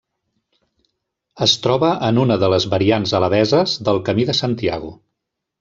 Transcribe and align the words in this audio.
Es 1.47 1.53
troba 1.67 1.91
en 2.09 2.21
una 2.25 2.39
de 2.45 2.49
les 2.55 2.67
variants 2.73 3.15
alabeses 3.21 3.79
del 3.89 4.05
Camí 4.09 4.29
de 4.31 4.37
Santiago. 4.43 4.95